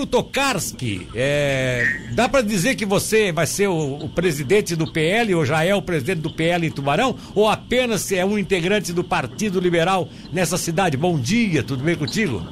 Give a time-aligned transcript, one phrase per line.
[0.00, 5.34] Caio Tokarski, é, dá para dizer que você vai ser o, o, presidente do PL
[5.34, 9.04] ou já é o presidente do PL em Tubarão ou apenas é um integrante do
[9.04, 10.96] Partido Liberal nessa cidade?
[10.96, 12.42] Bom dia, tudo bem contigo?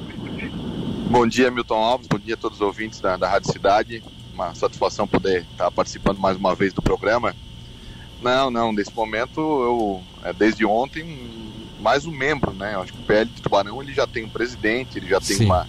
[1.09, 4.03] Bom dia, Milton Alves, bom dia a todos os ouvintes da, da Rádio Cidade.
[4.33, 7.35] Uma satisfação poder estar participando mais uma vez do programa.
[8.21, 11.17] Não, não, nesse momento eu, é, desde ontem,
[11.79, 12.75] mais um membro, né?
[12.75, 15.37] Eu acho que o PL de Tubarão ele já tem um presidente, ele já tem
[15.45, 15.67] uma,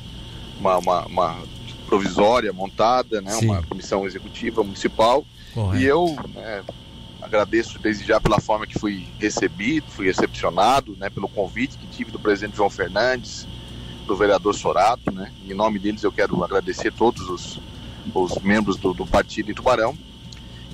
[0.59, 1.37] uma, uma, uma,
[1.91, 3.33] provisória montada, né?
[3.33, 3.47] Sim.
[3.47, 5.27] Uma comissão executiva municipal.
[5.53, 5.83] Correto.
[5.83, 6.63] E eu né,
[7.21, 11.11] agradeço desde já pela forma que fui recebido, fui recepcionado, né?
[11.11, 13.47] Pelo convite que tive do presidente João Fernandes,
[14.07, 15.33] do vereador Sorato, né?
[15.45, 17.59] Em nome deles eu quero agradecer todos os,
[18.15, 19.99] os membros do, do partido em Tubarão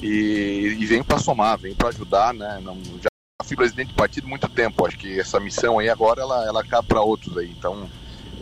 [0.03, 2.61] e, e venho para somar, venho para ajudar, né?
[2.63, 3.09] Não, já
[3.43, 6.89] fui presidente do partido muito tempo, acho que essa missão aí agora ela, ela cabe
[6.89, 7.89] para outros aí, então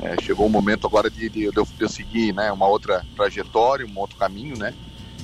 [0.02, 2.50] é, chegou o momento agora de, de, de, eu, seguir, né?
[2.52, 4.74] Uma outra trajetória, um outro caminho, né?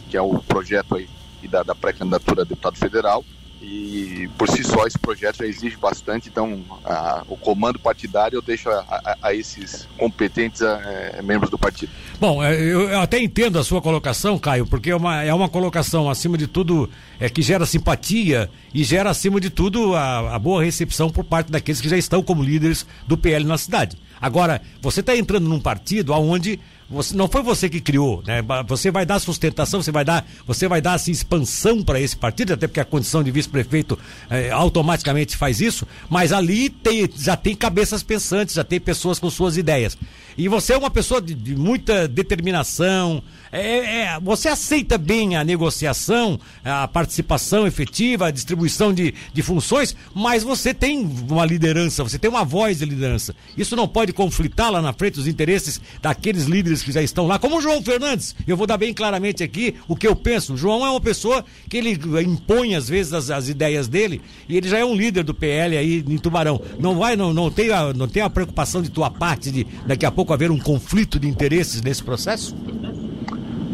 [0.08, 1.08] Que é o projeto aí
[1.48, 3.24] da, da pré-candidatura a deputado federal
[3.62, 8.42] e por si só esse projeto já exige bastante, então a, o comando partidário eu
[8.42, 11.92] deixo a, a, a esses competentes é, membros do partido.
[12.18, 16.08] Bom, é, eu, até entendo a sua colocação, Caio, porque é uma, é uma colocação
[16.08, 21.10] acima de tudo é, que gera simpatia e gera acima de tudo a boa recepção
[21.10, 23.98] por parte daqueles que já estão como líderes do PL na cidade.
[24.20, 28.42] Agora, você está entrando num partido onde você, não foi você que criou, né?
[28.66, 32.52] Você vai dar sustentação, você vai dar, você vai dar assim, expansão para esse partido,
[32.52, 33.96] até porque a condição de vice-prefeito
[34.28, 39.30] é, automaticamente faz isso, mas ali tem, já tem cabeças pensantes, já tem pessoas com
[39.30, 39.96] suas ideias.
[40.36, 45.44] E você é uma pessoa de, de muita determinação, é, é, você aceita bem a
[45.44, 52.18] negociação, a participação efetiva, a distribuição de, de funções, mas você tem uma liderança, você
[52.18, 53.34] tem uma voz de liderança.
[53.56, 57.38] Isso não pode conflitar lá na frente os interesses daqueles líderes que já estão lá,
[57.38, 58.34] como o João Fernandes.
[58.46, 60.54] Eu vou dar bem claramente aqui o que eu penso.
[60.54, 64.56] O João é uma pessoa que ele impõe às vezes as, as ideias dele e
[64.56, 66.60] ele já é um líder do PL aí em Tubarão.
[66.78, 70.06] Não vai, não, não tem a, não tem a preocupação de tua parte de daqui
[70.06, 72.56] a pouco haver um conflito de interesses nesse processo?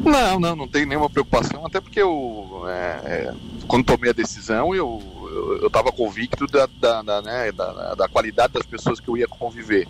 [0.04, 3.34] Não, não, não tem nenhuma preocupação, até porque eu, é, é,
[3.66, 5.02] quando tomei a decisão, eu
[5.60, 9.28] eu estava convicto da, da, da, né, da, da, qualidade das pessoas que eu ia
[9.28, 9.86] conviver.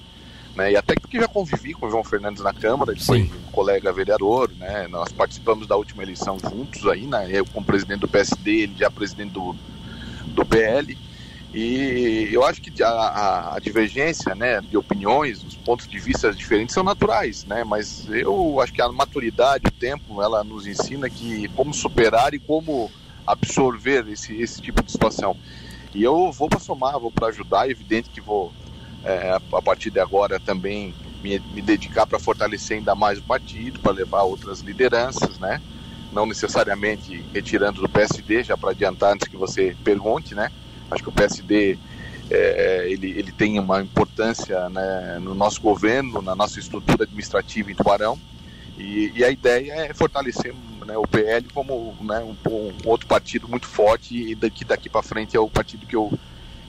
[0.57, 0.73] Né?
[0.73, 3.07] E até porque já convivi com o João Fernandes na Câmara, ele Sim.
[3.07, 4.89] foi um colega vereador, né?
[4.89, 7.29] nós participamos da última eleição juntos aí, né?
[7.31, 9.55] eu como presidente do PSD, ele já presidente do,
[10.29, 10.97] do PL.
[11.55, 16.33] E eu acho que a, a, a, divergência né, de opiniões, os pontos de vista
[16.33, 17.65] diferentes são naturais, né?
[17.65, 22.39] Mas eu acho que a maturidade, o tempo, ela nos ensina que como superar e
[22.39, 22.91] como
[23.27, 25.35] absorver esse, esse tipo de situação.
[25.95, 28.53] E eu vou para somar, vou para ajudar, é evidente que vou,
[29.07, 33.79] é, a partir de agora, também me, me dedicar para fortalecer ainda mais o partido,
[33.79, 35.63] para levar outras lideranças, né?
[36.13, 40.51] Não necessariamente retirando do PSD, já para adiantar antes que você pergunte, né?
[40.91, 41.79] Acho que o PSD
[42.31, 47.75] é, ele, ele tem uma importância né, no nosso governo, na nossa estrutura administrativa em
[47.75, 48.19] Tubarão.
[48.77, 53.49] E, e a ideia é fortalecer né, o PL como né, um, um, outro partido
[53.49, 56.13] muito forte e daqui, daqui para frente é o partido que eu,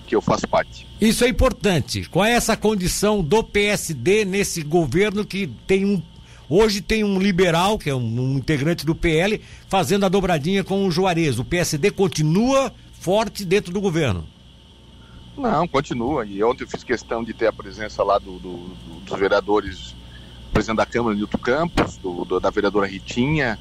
[0.08, 0.88] que eu faço parte.
[1.00, 2.08] Isso é importante.
[2.10, 6.02] Qual é essa condição do PSD nesse governo que tem um.
[6.50, 10.88] Hoje tem um liberal, que é um, um integrante do PL, fazendo a dobradinha com
[10.88, 11.38] o Juarez.
[11.38, 14.26] O PSD continua forte dentro do governo.
[15.38, 16.26] Não, continua.
[16.26, 19.96] E ontem eu fiz questão de ter a presença lá do, do, do dos vereadores,
[20.52, 22.00] presidente da Câmara, Nilton Campos,
[22.42, 23.58] da vereadora Ritinha,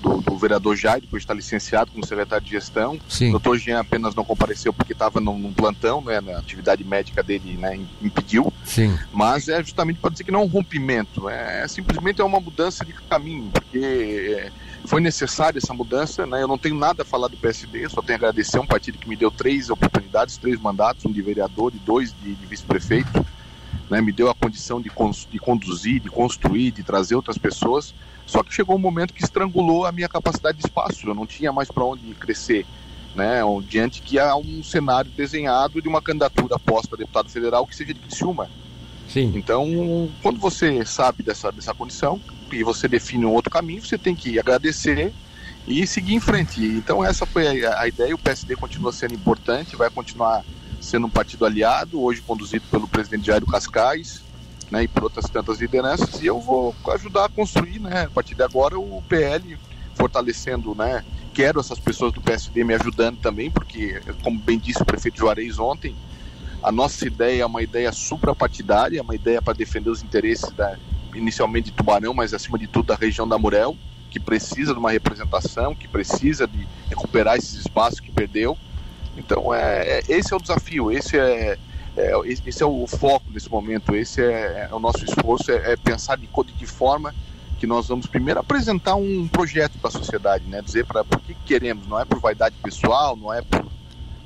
[0.00, 2.98] do, do, vereador Jair, depois está licenciado como secretário de gestão.
[3.08, 3.28] Sim.
[3.28, 7.22] O doutor Jean apenas não compareceu porque estava num, num, plantão, né, na atividade médica
[7.22, 8.52] dele né, impediu.
[8.64, 8.98] Sim.
[9.12, 12.40] Mas é justamente para dizer que não é um rompimento, é, é simplesmente é uma
[12.40, 14.52] mudança de caminho, porque é,
[14.84, 16.42] foi necessária essa mudança, né?
[16.42, 18.98] Eu não tenho nada a falar do PSD, só tenho a agradecer a um partido
[18.98, 23.24] que me deu três oportunidades, três mandatos, um de vereador e dois de, de vice-prefeito,
[23.90, 24.00] né?
[24.00, 24.90] Me deu a condição de,
[25.30, 27.94] de conduzir, de construir, de trazer outras pessoas.
[28.26, 31.08] Só que chegou um momento que estrangulou a minha capacidade de espaço.
[31.08, 32.66] Eu não tinha mais para onde crescer,
[33.14, 33.40] né?
[33.66, 37.94] Diante que há um cenário desenhado de uma candidatura posta a deputado federal que seja
[37.94, 38.50] de Criciúma.
[39.08, 39.32] Sim.
[39.34, 42.20] Então, quando você sabe dessa, dessa condição,
[42.52, 45.12] e você define um outro caminho, você tem que agradecer
[45.66, 46.64] e seguir em frente.
[46.64, 50.44] Então essa foi a, a ideia, o PSD continua sendo importante, vai continuar
[50.80, 54.22] sendo um partido aliado, hoje conduzido pelo presidente Jair Cascais,
[54.70, 58.34] né, e por outras tantas lideranças, e eu vou ajudar a construir, né, a partir
[58.34, 59.58] de agora, o PL,
[59.94, 64.86] fortalecendo, né, quero essas pessoas do PSD me ajudando também, porque, como bem disse o
[64.86, 65.94] prefeito Juarez ontem,
[66.62, 70.76] a nossa ideia é uma ideia suprapartidária, uma ideia para defender os interesses da,
[71.14, 73.76] inicialmente de Tubarão, mas acima de tudo da região da Murel,
[74.10, 78.56] que precisa de uma representação, que precisa de recuperar esses espaços que perdeu.
[79.18, 81.58] Então, é, é esse é o desafio, esse é,
[81.96, 85.76] é, esse é o foco nesse momento, esse é, é o nosso esforço, é, é
[85.76, 87.12] pensar de, de que forma
[87.58, 90.62] que nós vamos primeiro apresentar um projeto para a sociedade, né?
[90.62, 93.66] dizer para por que queremos, não é por vaidade pessoal, não é por,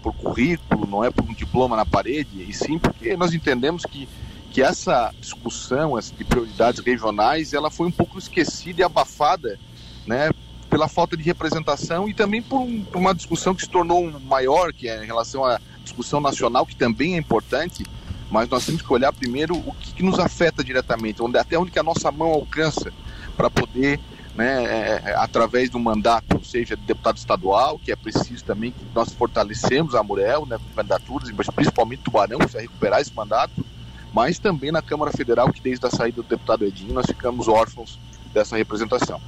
[0.03, 4.07] por currículo, não é por um diploma na parede, e sim porque nós entendemos que,
[4.51, 9.59] que essa discussão essa de prioridades regionais ela foi um pouco esquecida e abafada
[10.07, 10.31] né,
[10.73, 14.73] pela falta de representação e também por, um, por uma discussão que se tornou maior,
[14.73, 17.85] que é em relação à discussão nacional, que também é importante,
[18.31, 21.71] mas nós temos que olhar primeiro o que, que nos afeta diretamente, onde, até onde
[21.71, 22.91] que a nossa mão alcança
[23.37, 24.01] para poder,
[24.35, 28.83] né, é, é, através do mandato, seja de deputado estadual, que é preciso também que
[28.95, 33.63] nós fortalecemos a Murel, né, candidaturas, principalmente Tubarão, que vai recuperar esse mandato,
[34.11, 38.01] mas também na Câmara Federal, que desde a saída do deputado Edinho nós ficamos órfãos
[38.33, 39.21] dessa representação.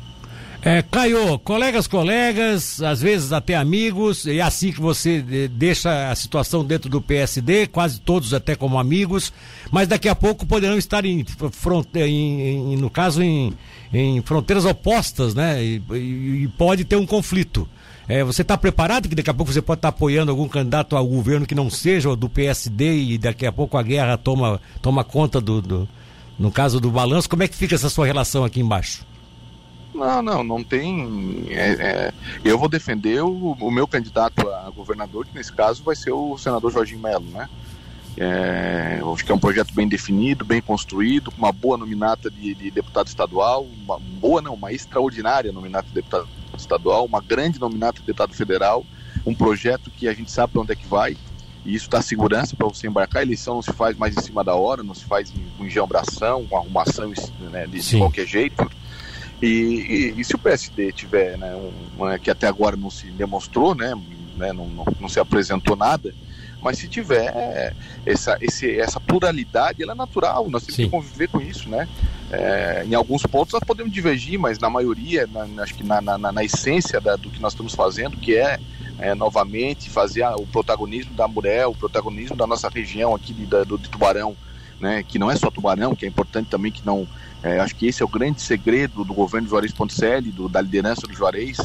[0.66, 5.20] É, Caio, colegas, colegas, às vezes até amigos, e é assim que você
[5.50, 9.30] deixa a situação dentro do PSD, quase todos até como amigos,
[9.70, 11.22] mas daqui a pouco poderão estar em,
[11.96, 13.52] em, em no caso, em,
[13.92, 15.62] em fronteiras opostas, né?
[15.62, 17.68] E, e, e pode ter um conflito.
[18.08, 20.96] É, você está preparado que daqui a pouco você pode estar tá apoiando algum candidato
[20.96, 25.04] ao governo que não seja do PSD e daqui a pouco a guerra toma, toma
[25.04, 25.88] conta do, do
[26.38, 27.28] no caso do balanço?
[27.28, 29.04] Como é que fica essa sua relação aqui embaixo?
[29.94, 31.46] Não, não, não tem.
[31.48, 32.12] É, é,
[32.44, 36.36] eu vou defender o, o, meu candidato a governador, que nesse caso vai ser o
[36.36, 37.48] senador Jorginho Melo, né?
[38.16, 42.54] É, acho que é um projeto bem definido, bem construído, com uma boa nominata de,
[42.54, 48.00] de deputado estadual, uma boa não, uma extraordinária nominata de deputado estadual, uma grande nominata
[48.00, 48.84] de deputado federal,
[49.26, 51.16] um projeto que a gente sabe para onde é que vai,
[51.64, 53.20] e isso dá segurança para você embarcar.
[53.20, 56.46] A eleição não se faz mais em cima da hora, não se faz com enjambração,
[56.46, 57.12] com arrumação
[57.50, 58.70] né, de, de qualquer jeito.
[59.44, 63.74] E, e, e, se o PSD tiver, né, um, que até agora não se demonstrou,
[63.74, 63.94] né,
[64.36, 66.14] né não, não, não, se apresentou nada,
[66.62, 67.74] mas se tiver
[68.06, 70.84] essa, esse, essa pluralidade, ela é natural, nós temos Sim.
[70.84, 71.86] que conviver com isso, né?
[72.32, 76.16] É, em alguns pontos nós podemos divergir, mas na maioria, na, acho que na, na,
[76.16, 78.58] na essência da, do que nós estamos fazendo, que é,
[78.98, 83.44] é novamente fazer a, o protagonismo da Murel, o protagonismo da nossa região aqui de,
[83.44, 84.34] do, de Tubarão,
[84.80, 87.06] né, que não é só Tubarão, que é importante também que não.
[87.42, 91.06] É, acho que esse é o grande segredo do governo Juarez Ponticelli, do, da liderança
[91.06, 91.58] do Juarez,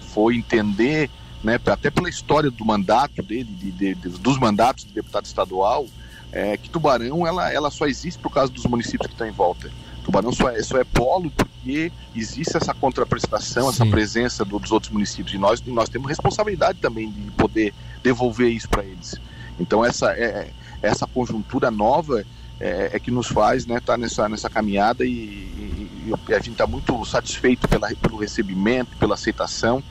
[0.00, 1.10] foi entender,
[1.44, 5.86] né, até pela história do mandato dele, de, de, de, dos mandatos de deputado estadual,
[6.32, 9.70] é, que Tubarão ela, ela só existe por causa dos municípios que estão em volta.
[10.06, 13.68] Tubarão só é, só é polo porque existe essa contraprestação, Sim.
[13.70, 15.34] essa presença do, dos outros municípios.
[15.34, 19.16] E nós, nós temos responsabilidade também de poder devolver isso para eles.
[19.58, 22.24] Então, essa, é, essa conjuntura nova
[22.60, 26.38] é, é que nos faz estar né, tá nessa, nessa caminhada e, e, e a
[26.38, 29.82] gente está muito satisfeito pela, pelo recebimento, pela aceitação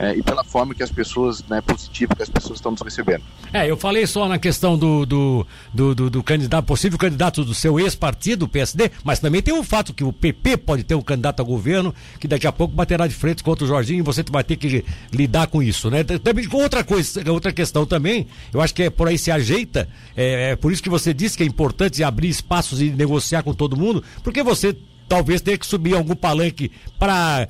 [0.00, 3.22] é, e pela forma que as pessoas, né, positiva que as pessoas estão nos recebendo.
[3.52, 7.52] É, eu falei só na questão do, do, do, do, do candidato, possível candidato do
[7.52, 11.02] seu ex-partido, o PSD, mas também tem o fato que o PP pode ter um
[11.02, 14.24] candidato a governo que daqui a pouco baterá de frente contra o Jorginho e você
[14.30, 14.82] vai ter que
[15.12, 16.02] lidar com isso, né?
[16.02, 19.86] Também com outra coisa, outra questão também, eu acho que é por aí se ajeita,
[20.16, 23.52] é, é por isso que você disse que é importante abrir espaços e negociar com
[23.52, 24.74] todo mundo, porque você
[25.10, 27.48] talvez tenha que subir algum palanque para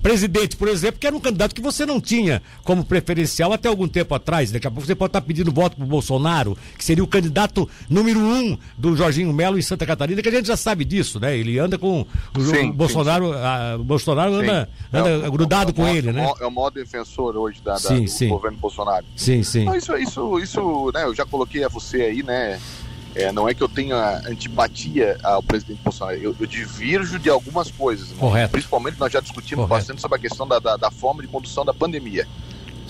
[0.00, 3.88] presidente, por exemplo, que era um candidato que você não tinha como preferencial até algum
[3.88, 4.52] tempo atrás.
[4.52, 7.68] Daqui a pouco você pode estar pedindo voto para o Bolsonaro, que seria o candidato
[7.90, 11.36] número um do Jorginho Melo em Santa Catarina, que a gente já sabe disso, né?
[11.36, 13.40] Ele anda com o sim, Bolsonaro, sim.
[13.40, 16.32] A, Bolsonaro anda, anda é, grudado é, com ele, né?
[16.40, 19.04] É o maior defensor hoje da, da sim, do governo Bolsonaro.
[19.16, 19.64] Sim, sim.
[19.64, 21.02] Não, isso, isso, isso, né?
[21.02, 22.60] Eu já coloquei a você aí, né?
[23.14, 27.70] É, não é que eu tenha antipatia ao presidente Bolsonaro, eu, eu divirjo de algumas
[27.70, 28.10] coisas.
[28.10, 28.16] Né?
[28.18, 28.52] Correto.
[28.52, 29.80] Principalmente nós já discutimos Correto.
[29.80, 32.26] bastante sobre a questão da, da, da forma de condução da pandemia.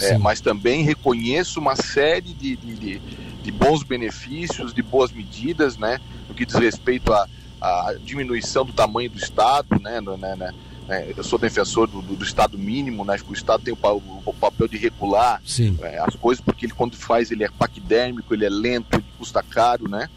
[0.01, 2.99] É, mas também reconheço uma série de, de, de,
[3.43, 7.29] de, bons benefícios, de boas medidas, né, no que diz respeito à,
[7.61, 10.53] à diminuição do tamanho do Estado, né, né, né
[10.89, 13.17] é, eu sou defensor do, do, do, Estado mínimo, né?
[13.27, 15.41] O Estado tem o, o, o papel de regular
[15.83, 19.43] é, as coisas, porque ele quando faz ele é paquidérmico, ele é lento, ele custa
[19.43, 20.09] caro, né?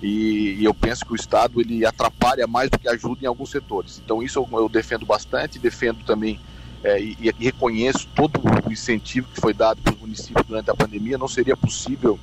[0.00, 3.50] E, e, eu penso que o Estado ele atrapalha mais do que ajuda em alguns
[3.50, 4.00] setores.
[4.04, 6.38] Então isso eu, eu defendo bastante, defendo também
[6.84, 10.74] é, e, e, reconheço todo o incentivo que foi dado para os municípios durante a
[10.74, 11.18] pandemia.
[11.18, 12.18] Não seria possível,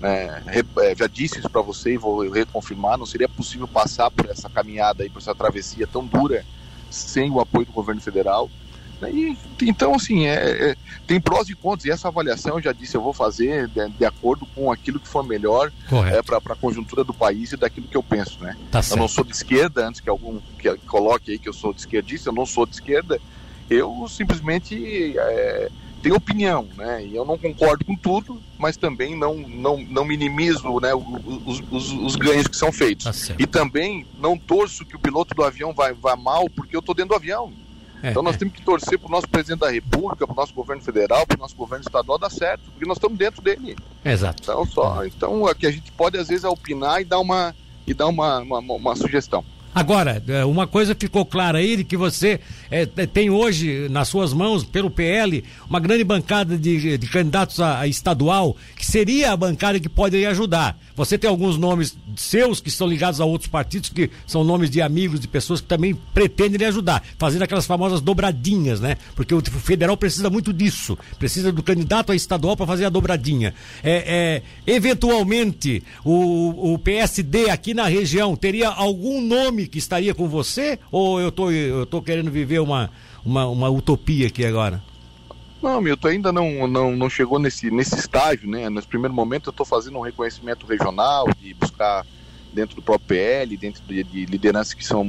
[0.00, 0.42] né,
[0.78, 4.48] é, já disse isso para você e vou reconfirmar, não seria possível passar por essa
[4.48, 6.44] caminhada aí, por essa travessia tão dura
[6.92, 8.50] sem o apoio do governo federal.
[9.10, 12.96] E, então, assim, é, é, tem prós e contras, e essa avaliação, eu já disse,
[12.96, 15.72] eu vou fazer de, de acordo com aquilo que for melhor
[16.12, 18.56] é, para a conjuntura do país e daquilo que eu penso, né?
[18.70, 21.72] Tá eu não sou de esquerda, antes que algum que coloque aí que eu sou
[21.72, 23.20] de esquerdista, eu não sou de esquerda,
[23.68, 25.68] eu simplesmente é,
[26.02, 27.06] tenho opinião, né?
[27.06, 31.92] E eu não concordo com tudo, mas também não, não, não minimizo né, os, os,
[31.92, 33.28] os ganhos que são feitos.
[33.28, 36.80] Tá e também não torço que o piloto do avião vá, vá mal porque eu
[36.80, 37.52] estou dentro do avião.
[38.02, 38.38] É, então nós é.
[38.38, 41.36] temos que torcer para o nosso presidente da República, para o nosso governo federal, para
[41.36, 43.76] o nosso governo estadual dar certo, porque nós estamos dentro dele.
[44.04, 44.42] Exato.
[44.42, 47.54] Então só, então aqui a gente pode às vezes opinar e dar uma
[47.86, 49.44] e dar uma, uma, uma sugestão.
[49.74, 54.32] Agora, é, uma coisa ficou clara aí de que você é, tem hoje nas suas
[54.34, 59.36] mãos, pelo PL, uma grande bancada de, de candidatos a, a, estadual, que seria a
[59.36, 60.78] bancada que poderia ajudar.
[60.94, 64.82] Você tem alguns nomes seus que estão ligados a outros partidos, que são nomes de
[64.82, 68.98] amigos, de pessoas que também pretendem lhe ajudar, fazendo aquelas famosas dobradinhas, né?
[69.16, 73.54] Porque o federal precisa muito disso, precisa do candidato a estadual para fazer a dobradinha.
[73.82, 80.28] É, é, eventualmente, o, o PSD aqui na região teria algum nome que estaria com
[80.28, 80.78] você?
[80.90, 82.90] Ou eu tô, eu tô querendo viver uma,
[83.24, 84.82] uma, uma utopia aqui agora?
[85.62, 88.68] Não, Milton, ainda não, não, não chegou nesse, nesse estágio, né?
[88.68, 92.04] Nesse primeiro momento eu estou fazendo um reconhecimento regional, de buscar
[92.52, 95.04] dentro do próprio PL, dentro de, de lideranças que são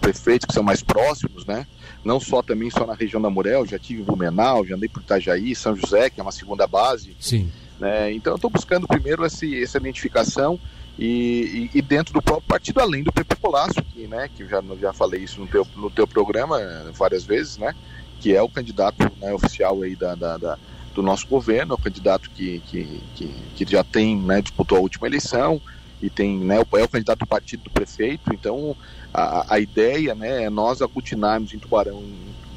[0.00, 1.66] prefeitos que são mais próximos, né?
[2.04, 5.54] Não só também só na região da Morel, já tive Blumenau, já andei por Itajaí,
[5.54, 7.16] São José, que é uma segunda base.
[7.18, 7.50] Sim.
[7.78, 8.12] Né?
[8.12, 10.58] Então eu estou buscando primeiro esse, essa identificação
[10.98, 14.60] e, e, e, dentro do próprio partido, além do Pepe Colasso, que, né, que já,
[14.80, 17.72] já falei isso no teu, no teu programa eh, várias vezes, né,
[18.18, 20.58] que é o candidato né, oficial aí da, da, da,
[20.92, 24.80] do nosso governo, é o candidato que, que, que, que já tem, né, disputou a
[24.80, 25.60] última eleição
[26.02, 28.76] e tem, né, é o candidato do partido do prefeito, então
[29.14, 32.02] a, a ideia né, é nós aglutinarmos em Tubarão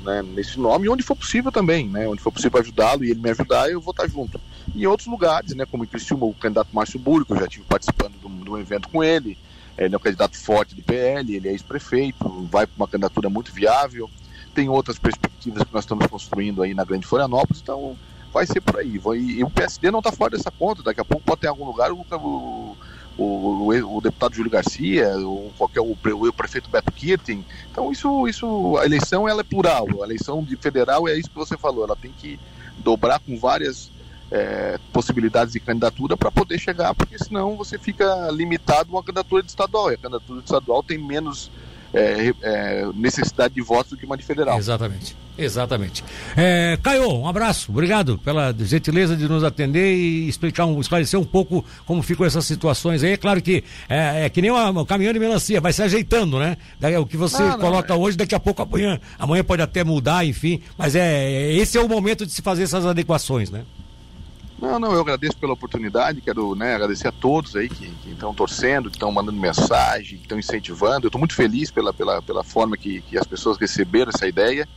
[0.03, 3.29] né, nesse nome, onde for possível também, né, onde for possível ajudá-lo e ele me
[3.29, 4.39] ajudar, eu vou estar junto.
[4.75, 7.65] E em outros lugares, né, como em Criciúma, o candidato Márcio Burgo, eu já estive
[7.65, 8.20] participando
[8.51, 9.37] um, evento com ele,
[9.77, 13.51] ele é um candidato forte do PL, ele é ex-prefeito, vai para uma candidatura muito
[13.51, 14.09] viável,
[14.53, 17.97] tem outras perspectivas que nós estamos construindo aí na Grande Florianópolis, então
[18.33, 18.99] vai ser por aí.
[19.17, 21.91] E, o PSD não está fora dessa conta, daqui a pouco pode ter algum lugar
[21.91, 22.77] o, o
[23.17, 27.45] o, o, deputado Júlio Garcia, o, qualquer, o, o prefeito Beto Kirten.
[27.69, 31.35] Então isso, isso, a eleição ela é plural, a eleição de federal é isso que
[31.35, 32.39] você falou, ela tem que
[32.79, 33.91] dobrar com várias
[34.31, 39.43] é, possibilidades de candidatura para poder chegar, porque senão você fica limitado a uma candidatura
[39.43, 41.51] de estadual, e a candidatura de estadual tem menos
[41.93, 44.57] é, é, necessidade de votos do que uma de federal.
[44.57, 46.03] Exatamente, exatamente.
[46.37, 51.25] É, Caio, um abraço, obrigado pela gentileza de nos atender e explicar, um, esclarecer um
[51.25, 53.11] pouco como ficam essas situações aí.
[53.11, 56.55] É claro que é, é que nem um caminhão de melancia, vai se ajeitando, né?
[56.97, 58.05] O que você não, coloca não, é.
[58.05, 61.89] hoje, daqui a pouco amanhã, amanhã pode até mudar, enfim, mas é esse é o
[61.89, 63.65] momento de se fazer essas adequações, né?
[64.61, 68.91] Não, não, eu agradeço pela oportunidade, quero né, agradecer a todos aí que estão torcendo,
[68.91, 71.07] que estão mandando mensagem, que estão incentivando.
[71.07, 74.69] Eu estou muito feliz pela, pela, pela forma que, que as pessoas receberam essa ideia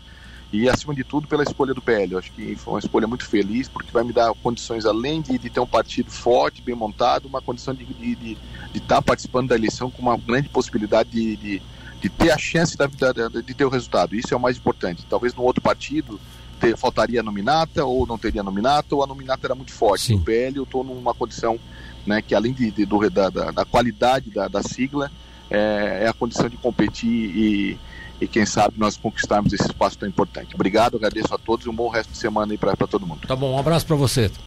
[0.51, 2.13] e, acima de tudo, pela escolha do PL.
[2.13, 5.37] Eu acho que foi uma escolha muito feliz, porque vai me dar condições, além de,
[5.37, 8.39] de ter um partido forte, bem montado, uma condição de estar de, de,
[8.73, 11.63] de tá participando da eleição com uma grande possibilidade de, de,
[12.01, 14.15] de ter a chance da, de ter o resultado.
[14.15, 15.05] Isso é o mais importante.
[15.11, 16.19] Talvez no outro partido
[16.65, 20.07] ter, faltaria a nominata ou não teria nominata, ou a nominata era muito forte.
[20.07, 20.17] Sim.
[20.17, 21.59] No PL eu estou numa condição
[22.07, 25.11] né, que além de, de do, da, da, da, qualidade da, da sigla,
[25.51, 27.79] é, é, a condição de competir e,
[28.21, 30.55] e quem sabe nós conquistarmos esse espaço tão importante.
[30.55, 33.27] Obrigado, agradeço a todos e um bom resto de semana aí para todo mundo.
[33.27, 34.31] Tá bom, um abraço para você.